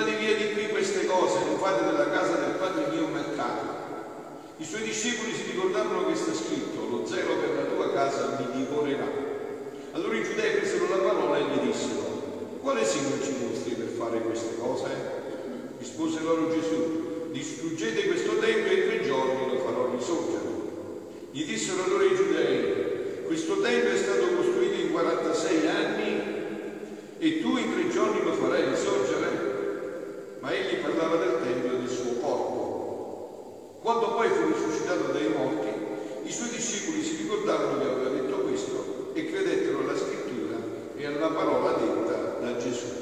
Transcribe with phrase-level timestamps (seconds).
[0.00, 3.78] buttate via di qui queste cose, non fate della casa del Padre mio un mercato.
[4.56, 8.46] I suoi discepoli si ricordarono che sta scritto, lo zero per la tua casa mi
[8.56, 9.06] divorerà.
[9.92, 14.20] Allora i giudei presero la parola e gli dissero, quale segno ci mostri per fare
[14.20, 14.88] queste cose?
[15.78, 20.48] Rispose loro Gesù, distruggete questo tempio e in tre giorni lo farò risorgere.
[21.30, 26.22] Gli dissero allora i giudei, questo tempio è stato costruito in 46 anni
[27.18, 29.29] e tu in tre giorni lo farai risorgere?
[30.40, 33.78] ma egli parlava del Tempio e del suo corpo.
[33.80, 35.68] Quando poi fu risuscitato dai morti,
[36.22, 40.58] i suoi discepoli si ricordarono che aveva detto questo e credettero alla scrittura
[40.94, 42.99] e alla parola detta da Gesù.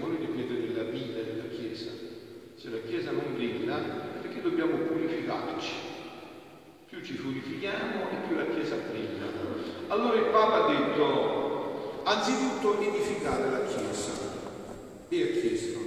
[0.00, 1.90] muri di pietre della vita, della Chiesa.
[2.54, 3.76] Se la Chiesa non brilla,
[4.20, 5.72] perché dobbiamo purificarci?
[6.88, 9.26] Più ci purifichiamo e più la Chiesa brilla.
[9.88, 14.12] Allora il Papa ha detto, anzitutto edificare la Chiesa.
[15.08, 15.78] E ha chiesto,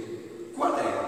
[0.52, 1.01] qual è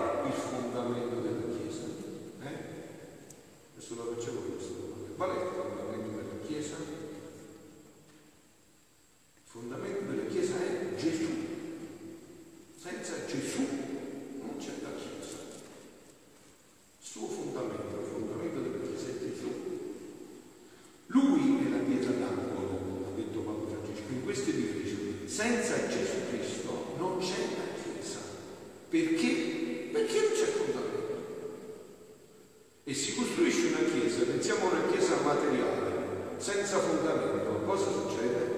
[36.45, 38.53] senza fondamento, cosa succede?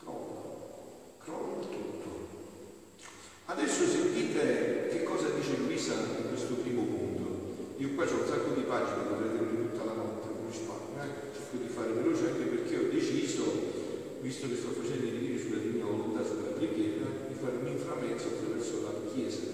[0.00, 0.42] Crolla,
[1.22, 2.10] crolla tutto.
[3.44, 7.76] Adesso sentite che cosa dice Luisa in questo primo punto.
[7.76, 11.30] Io qua c'è un sacco di pagine, potrei tenere tutta la notte, non risparmio, eh?
[11.32, 13.44] cerco di fare veloce anche perché ho deciso,
[14.18, 18.26] visto che sto facendo i video sulla mia volontà, sulla preghiera, di fare un inframezzo
[18.26, 19.51] attraverso la Chiesa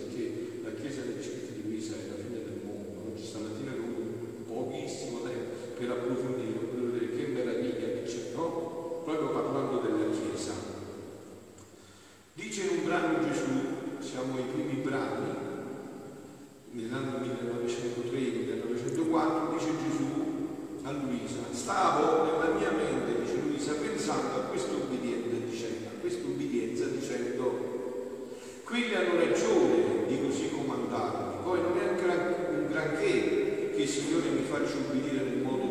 [28.78, 33.89] Quelli hanno ragione di così comandarmi, poi non è un, gran, un granché che il
[33.89, 35.67] Signore mi faccia ubbidire nel modo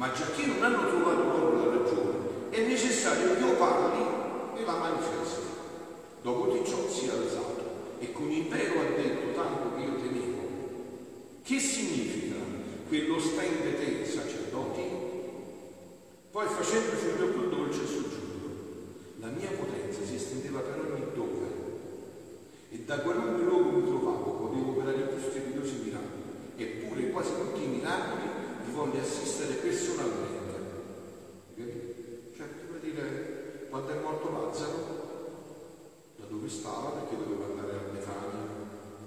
[0.00, 4.02] ma già che non hanno trovato loro la ragione, è necessario che io parli
[4.56, 5.42] e la manifesti.
[6.22, 10.48] Dopo di ciò si è alzato e con impero ha detto tanto che io temevo.
[11.42, 12.36] Che significa
[12.88, 14.82] quello sta in te, sacerdoti?
[16.30, 18.48] Poi facendo subito più dolce il soggiorno,
[19.18, 21.48] la mia potenza si estendeva per ogni dove
[22.70, 26.22] e da qualunque luogo mi trovavo potevo operare più strepitosi miracoli,
[26.56, 28.29] eppure quasi tutti i miracoli
[28.84, 30.38] voglio assistere personalmente.
[32.34, 34.98] Cioè, come dire, quando è morto Lazzaro,
[36.16, 38.48] da dove stava, perché doveva andare a Betania,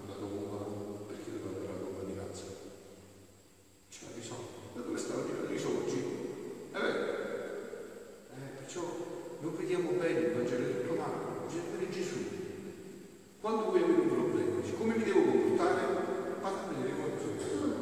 [0.05, 0.61] alla Roma,
[1.07, 2.53] perché doveva andare alla Roma di Lazzaro.
[3.89, 4.61] C'era cioè, bisogno.
[4.75, 5.99] Da dove stava tirando i soldi?
[6.71, 6.93] E eh beh,
[8.29, 8.81] eh, perciò
[9.39, 12.17] non vediamo bene il Vangelo di Romano, bisogna vedere Gesù.
[13.41, 15.81] Quando vuoi avere un problema, come mi devo comportare?
[16.41, 17.73] Vado a vedere quanto sono.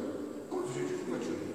[0.48, 1.51] Come sono Gesù, faccio io.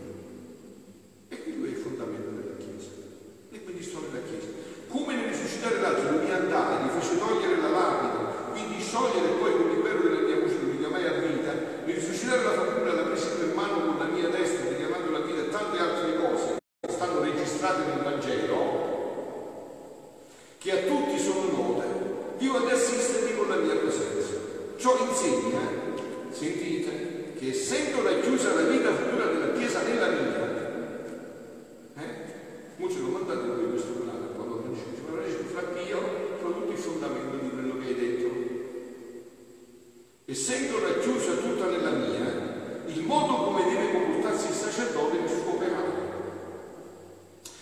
[40.30, 45.82] Essendo racchiusa tutta nella mia, il modo come deve comportarsi il sacerdote mi scoperà.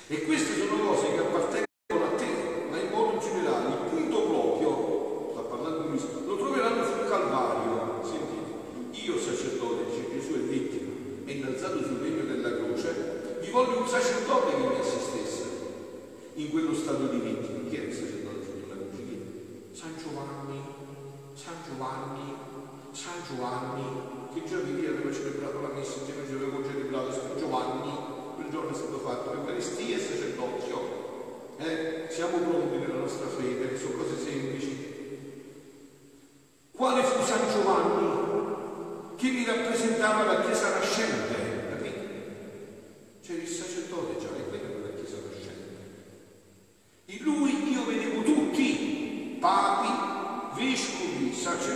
[0.08, 1.65] E queste sono cose che appartengono
[51.46, 51.75] suction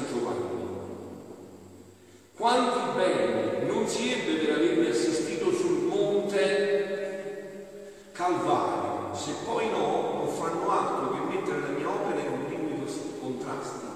[0.00, 0.58] San Giovanni.
[2.34, 6.88] Quanti beni non si ebbe per avermi assistito sul monte
[8.12, 12.86] Calvario, se poi no non fanno altro che mettere la mia opera in continui
[13.20, 13.86] contrasti,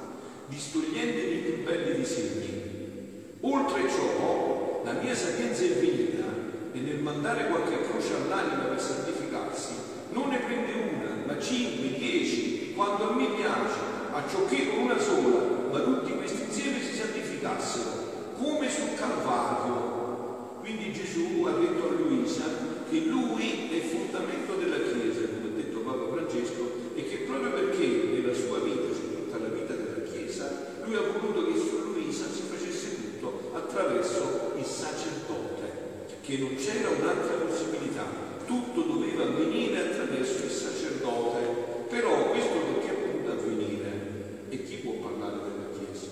[0.47, 3.37] distogliendoli più belli disegni.
[3.41, 6.25] Oltre ciò, la mia sapienza è finita
[6.73, 9.73] e nel mandare qualche croce all'anima per santificarsi,
[10.11, 13.79] non ne prende una, ma cinque, dieci, quando a me piace,
[14.13, 20.61] a ciò che una sola ma tutti questi insieme si santificassero, come sul Calvario.
[20.61, 22.45] Quindi Gesù ha detto a Luisa
[22.89, 27.51] che lui è il fondamento della Chiesa, come ha detto Papa Francesco, e che proprio
[27.51, 31.93] perché nella sua vita, cioè tutta la vita della Chiesa, lui ha voluto che su
[31.93, 38.07] Luisa si facesse tutto attraverso il sacerdote, che non c'era un'altra possibilità,
[38.47, 41.73] tutto doveva avvenire attraverso il sacerdote.
[41.89, 44.45] Però questo perché è potuto avvenire?
[44.51, 46.07] E chi può parlare della Chiesa?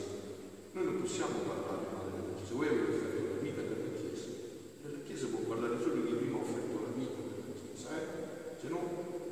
[0.72, 4.26] Noi non possiamo parlare male della Chiesa, voi avete offerto la vita per la Chiesa.
[4.82, 8.06] Della Chiesa può parlare solo chi prima ha offerto la vita per la Chiesa, eh?
[8.60, 8.80] se no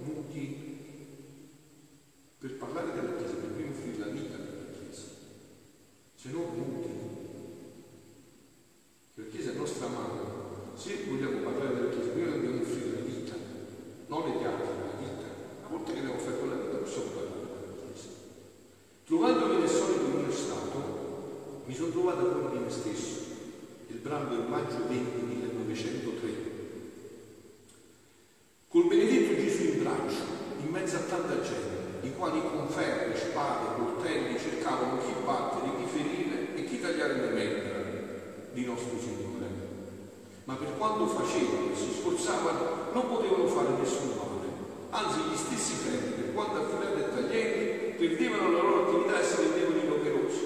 [0.05, 0.69] muti.
[2.39, 5.07] Per parlare della Chiesa, per prima offrire la vita per la Chiesa,
[6.15, 6.93] se no muti.
[9.15, 10.39] La Chiesa è nostra mano.
[10.77, 13.35] Se vogliamo parlare della Chiesa, noi dobbiamo offrire la vita,
[14.07, 15.27] non le chiappe, la vita.
[15.67, 18.09] Una volta che abbiamo offerto la vita, possiamo parlare della Chiesa.
[19.05, 23.19] Trovandomi nel solito mio stato, mi sono trovato fuori di me stesso.
[23.89, 26.29] Il brano del maggio 20 1903.
[28.69, 30.25] Col benedetto Gesù in braccio,
[30.63, 35.87] in mezzo a tanta gente, i quali con ferri, spade, coltelli cercavano chi battere, chi
[35.89, 37.79] ferire e chi tagliare le membra
[38.53, 39.49] di nostro Signore.
[40.45, 44.49] Ma per quanto facevano e si sforzavano, non potevano fare nessun male.
[44.91, 49.37] Anzi, gli stessi ferri, per quanto affilati e taglienti, perdevano la loro attività e si
[49.37, 50.45] rendevano inoperosi.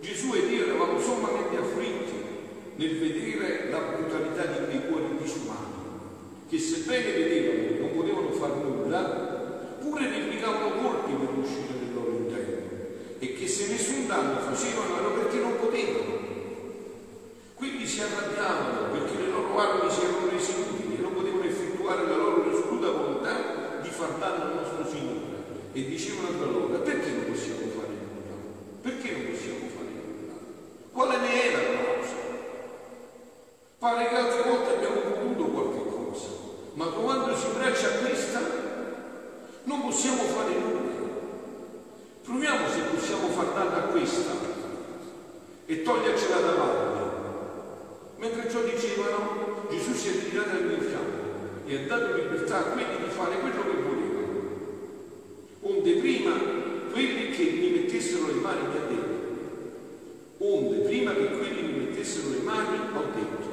[0.00, 2.12] Gesù ed io eravamo sommamente afflitti
[2.76, 5.80] nel vedere la brutalità di quei cuori disumani,
[6.48, 9.21] che sebbene vedevano non potevano fare nulla,
[9.82, 12.70] pure replicavano colpi per uscire del loro interno
[13.18, 16.20] e che se nessun danno facevano era perché non potevano.
[17.54, 22.06] Quindi si arrabbiavano perché le loro armi si erano rese inutili e non potevano effettuare
[22.06, 25.20] la loro risoluta volontà di far danno al nostro Signore.
[25.72, 28.34] E dicevano tra loro, perché non possiamo fare nulla?
[28.82, 30.34] Perché non possiamo fare nulla?
[30.92, 32.14] Quale ne è la causa?
[33.78, 36.28] Pare che altre volte abbiamo potuto qualche cosa,
[36.74, 38.40] ma trovandosi in braccio a questa
[39.64, 40.80] non possiamo fare nulla.
[42.22, 44.32] Proviamo se possiamo far danno a questa
[45.66, 47.00] e togliercela davanti.
[48.18, 52.62] Mentre ciò dicevano, Gesù si è ritirato al mio fianco e ha dato libertà a
[52.70, 54.00] quelli di fare quello che volevano.
[55.62, 56.32] Onde prima
[56.92, 62.30] quelli che mi mettessero le mani mi ha detto, onde prima che quelli mi mettessero
[62.30, 63.50] le mani ho detto,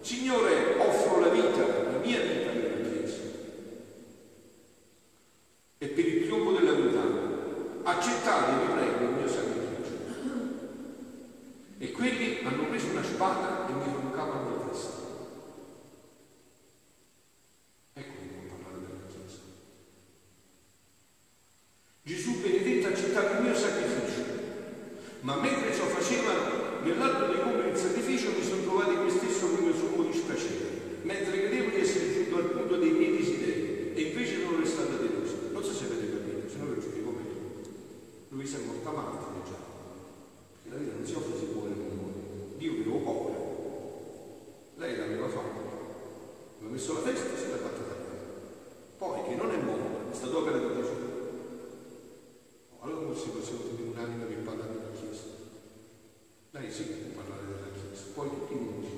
[0.00, 3.18] Signore, offro la vita, la mia vita nella Chiesa.
[5.78, 7.02] E per il trionfo della verità,
[7.82, 9.94] accettate, vi prego, il mio sacrificio.
[11.78, 14.98] E quelli hanno preso una spada e mi roncavano la testa.
[17.94, 19.38] Ecco che può parlare della Chiesa.
[22.02, 24.22] Gesù benedetto accettava il mio sacrificio,
[25.20, 29.48] ma mentre ciò facevano, nell'atto di compiere il sacrificio mi sono trovato in me stesso
[29.48, 34.42] come sommo dispiacere, mentre credevo di essere giunto al punto dei miei desideri e invece
[34.42, 35.36] non restata deluso.
[35.52, 37.38] Non so se avete capito, se no lo giudico meglio.
[38.28, 39.60] Lui si è morta martire già,
[40.70, 42.56] la vita non si offre se vuole non vuole.
[42.56, 43.38] Dio che avevo paura.
[44.76, 45.60] Lei l'aveva fatto,
[46.58, 48.08] aveva messo la testa e se l'ha fatta tagliare.
[48.96, 51.08] Poi che non è morto, è stata opera di Gesù.
[52.80, 55.24] Allora come si possiamo dire un'anima che parla della Chiesa?
[56.52, 58.88] Lei sì che può parlare della Chiesa, poi tutti i mondi.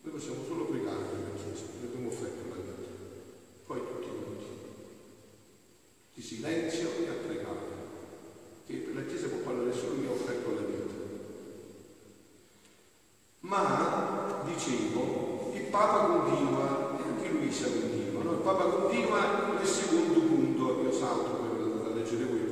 [0.00, 2.74] Noi possiamo solo pregare per la Chiesa, noi abbiamo offerto la vita.
[3.66, 4.44] Poi tutti i mondi.
[6.14, 7.74] Di silenzio e a pregare.
[8.66, 10.94] Che per la Chiesa può parlare solo chi ha offerto la vita.
[13.40, 18.32] Ma, dicevo, il Papa continua, e anche Luisa continua, no?
[18.32, 22.45] il Papa continua nel secondo punto, io salto per andare a leggere voi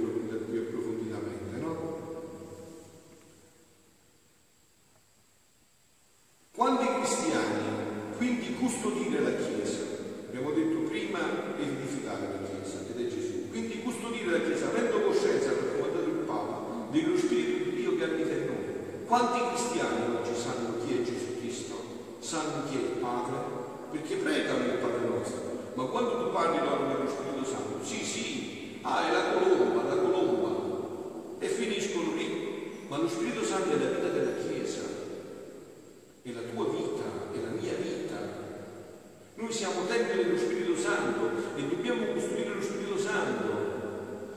[40.75, 43.62] Spirito Santo e dobbiamo costruire lo Spirito Santo.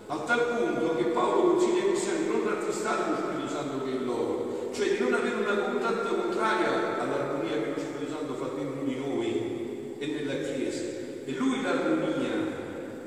[0.08, 3.92] A tal punto che Paolo consiglia ai cristiani di non rattristare lo Spirito Santo che
[3.92, 8.34] è in loro, cioè di non avere una contatta contraria all'armonia che lo Spirito Santo
[8.36, 10.84] fa dentro di noi e nella Chiesa.
[11.26, 12.30] E lui l'armonia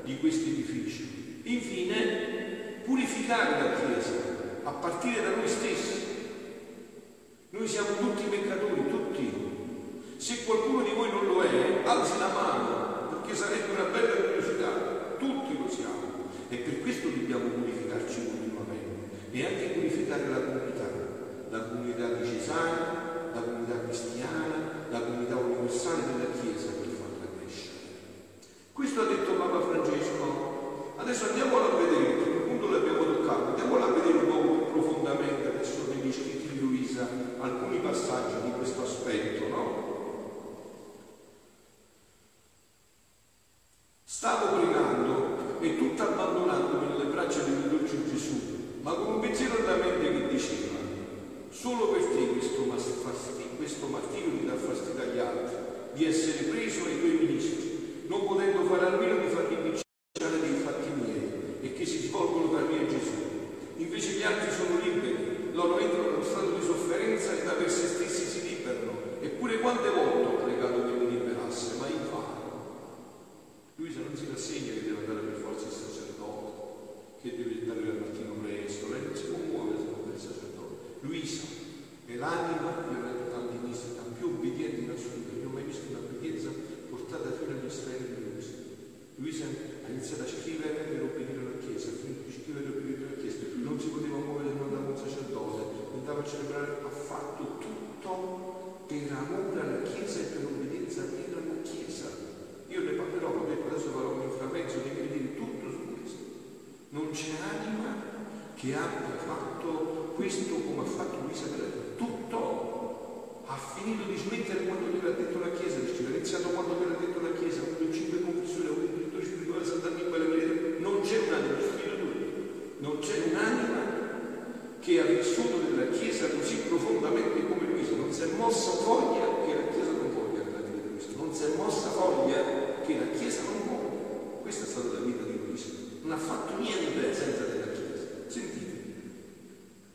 [0.03, 1.41] di questi edifici.
[1.43, 4.11] Infine, purificare la Chiesa,
[4.63, 5.99] a partire da noi stessi.
[7.51, 9.49] Noi siamo tutti peccatori, tutti.
[10.17, 12.70] Se qualcuno di voi non lo è, alzi la mano
[13.31, 19.45] perché sarebbe una bella curiosità, tutti lo siamo e per questo dobbiamo purificarci continuamente e
[19.45, 20.87] anche purificare la comunità,
[21.49, 27.79] la comunità di Cesare, la comunità cristiana, la comunità universale della Chiesa per farla crescere.
[28.73, 30.93] Questo ha detto Papa Francesco.
[30.97, 34.71] Adesso andiamolo a vedere, a questo punto l'abbiamo toccato, andiamolo a vedere un po' più
[34.71, 35.20] profondamente.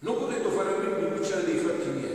[0.00, 2.05] Non potendo fare a meno di cominciare dei fatti miei,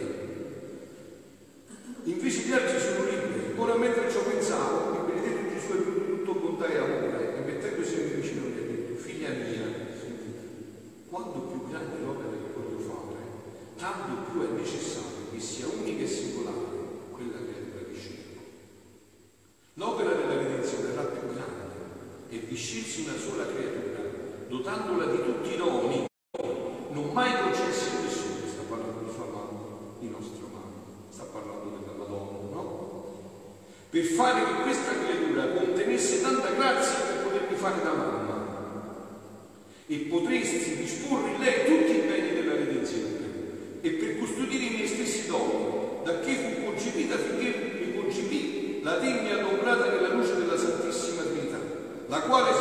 [52.28, 52.61] cuales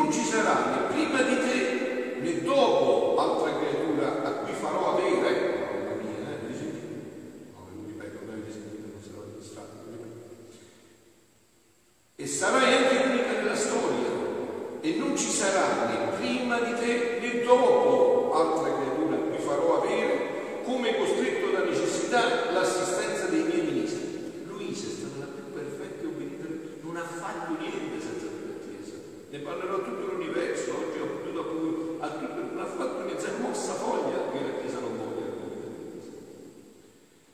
[0.00, 1.29] non ci sarà né prima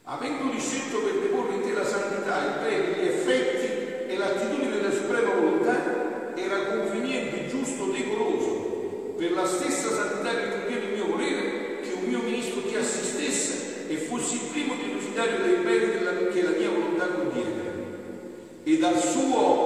[0.08, 4.92] Avendo disceso per deporre in te la santità, il bene, gli effetti e l'attitudine della
[4.92, 11.80] suprema volontà, era conveniente, giusto, decoroso per la stessa santità che contiene il mio volere,
[11.80, 16.50] che un mio ministro ti assistesse e fossi il primo depositario dei beni che la
[16.50, 17.62] mia volontà contiene.
[18.62, 19.65] E dal suo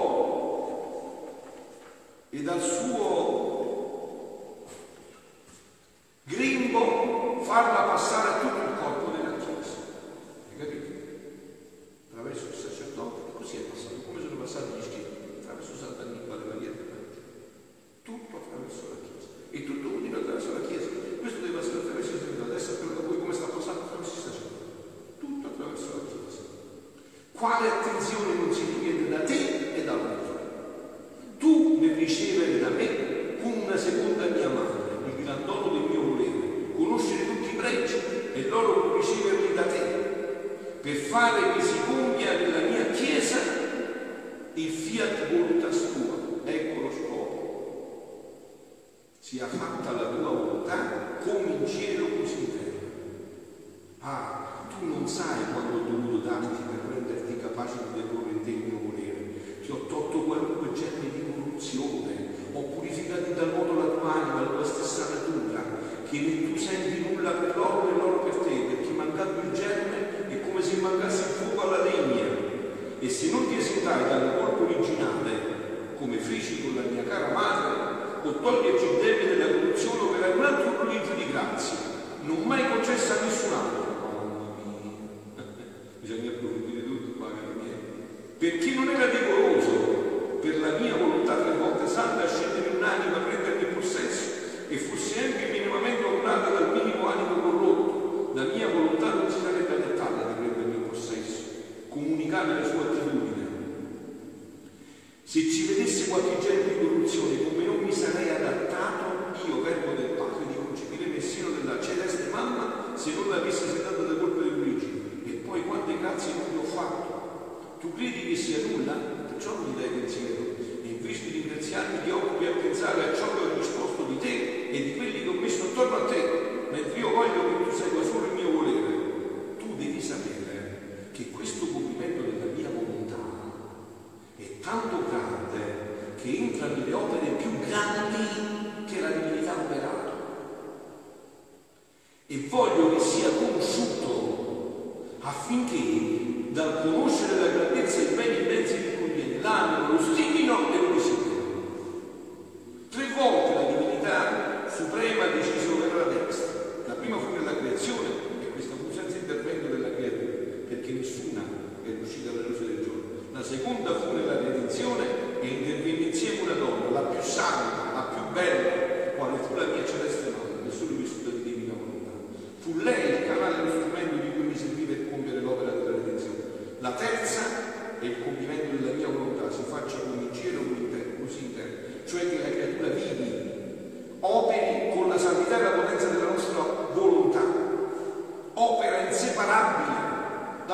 [142.81, 149.11] voglio che sia conosciuto, affinché dal conoscere la grandezza e i beni mezzi di cui
[149.11, 150.40] viene l'animo, lo stile,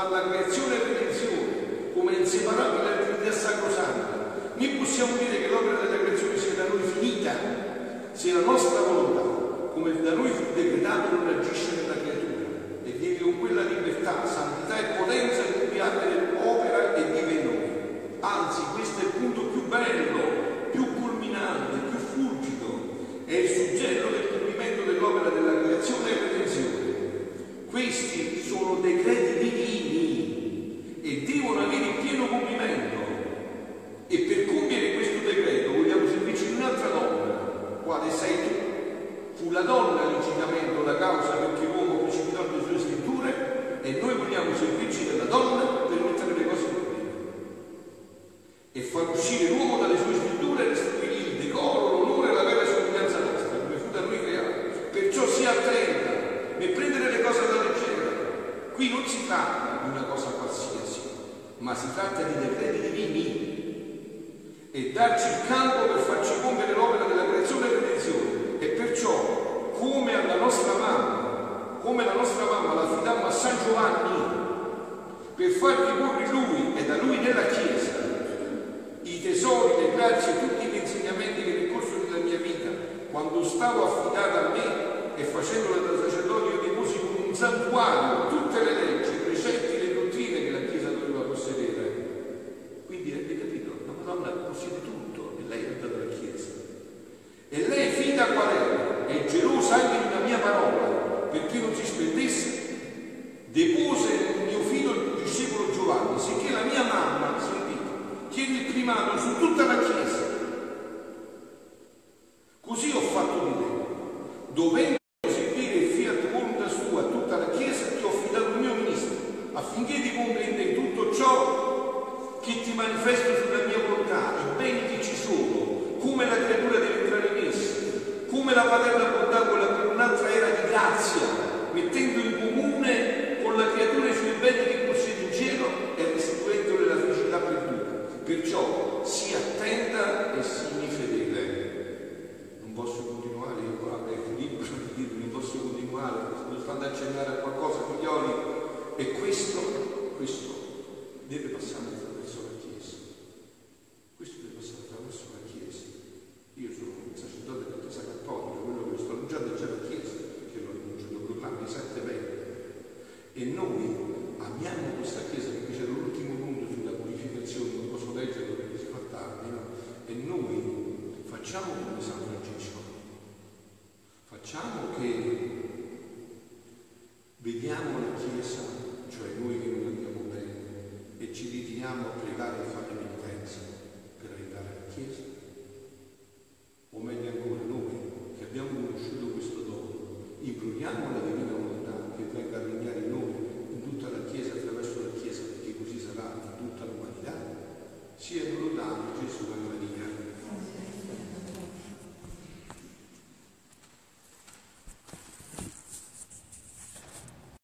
[0.03, 6.37] dalla creazione e redenzione come inseparabile attività sacrosanta, né possiamo dire che l'opera della creazione
[6.37, 7.33] sia da noi finita
[8.13, 12.45] se la nostra volontà, come da noi fu non agisce nella creatura
[12.85, 16.26] e vive con quella libertà, santità e potenza che cui abbia abita
[64.97, 65.76] that you come